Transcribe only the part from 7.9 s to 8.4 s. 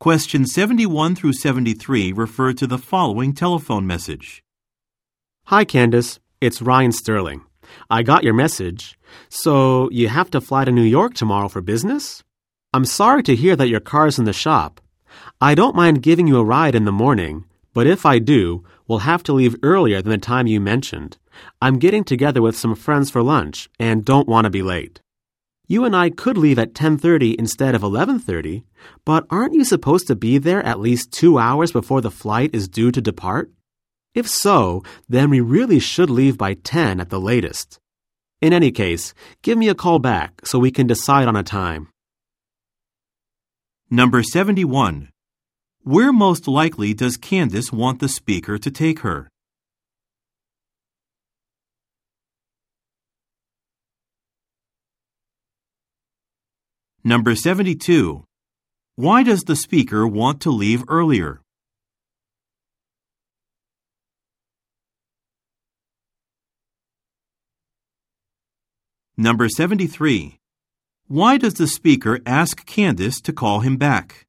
I got your